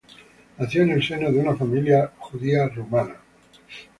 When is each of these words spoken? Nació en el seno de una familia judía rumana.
Nació 0.57 0.81
en 0.81 0.89
el 0.93 1.03
seno 1.03 1.31
de 1.31 1.37
una 1.37 1.55
familia 1.55 2.11
judía 2.17 2.67
rumana. 2.67 3.17